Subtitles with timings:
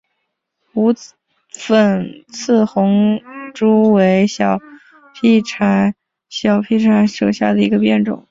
[0.73, 0.91] 无
[1.51, 3.21] 粉刺红
[3.53, 4.57] 珠为小
[5.13, 5.41] 檗
[5.91, 5.95] 科
[6.27, 8.19] 小檗属下的一个变种。